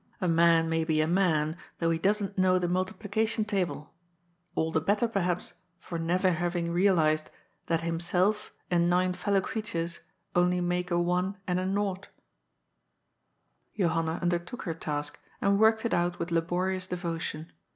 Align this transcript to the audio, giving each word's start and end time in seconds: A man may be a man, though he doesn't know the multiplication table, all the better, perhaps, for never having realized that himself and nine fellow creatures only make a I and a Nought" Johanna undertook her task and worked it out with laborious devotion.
A 0.19 0.27
man 0.27 0.67
may 0.67 0.83
be 0.83 0.99
a 0.99 1.05
man, 1.05 1.55
though 1.77 1.91
he 1.91 1.99
doesn't 1.99 2.35
know 2.35 2.57
the 2.57 2.67
multiplication 2.67 3.45
table, 3.45 3.93
all 4.55 4.71
the 4.71 4.81
better, 4.81 5.07
perhaps, 5.07 5.53
for 5.77 5.99
never 5.99 6.31
having 6.31 6.71
realized 6.71 7.29
that 7.67 7.81
himself 7.81 8.51
and 8.71 8.89
nine 8.89 9.13
fellow 9.13 9.41
creatures 9.41 9.99
only 10.35 10.59
make 10.59 10.89
a 10.89 10.95
I 10.95 11.33
and 11.45 11.59
a 11.59 11.67
Nought" 11.67 12.07
Johanna 13.77 14.17
undertook 14.23 14.63
her 14.63 14.73
task 14.73 15.19
and 15.39 15.59
worked 15.59 15.85
it 15.85 15.93
out 15.93 16.17
with 16.17 16.31
laborious 16.31 16.87
devotion. 16.87 17.51